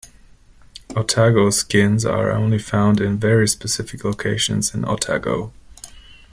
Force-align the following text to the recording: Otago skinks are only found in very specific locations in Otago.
Otago 0.95 1.49
skinks 1.51 2.05
are 2.11 2.31
only 2.31 2.57
found 2.57 2.99
in 2.99 3.19
very 3.19 3.47
specific 3.47 4.03
locations 4.03 4.73
in 4.73 4.83
Otago. 4.83 5.53